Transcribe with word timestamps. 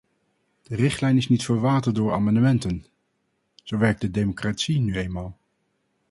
De 0.61 0.75
richtlijn 0.75 1.17
is 1.17 1.29
niet 1.29 1.43
verwaterd 1.43 1.95
door 1.95 2.13
amendementen: 2.13 2.85
zo 3.63 3.77
werkt 3.77 4.01
de 4.01 4.11
democratie 4.11 4.79
nu 4.79 4.95
eenmaal. 4.95 5.37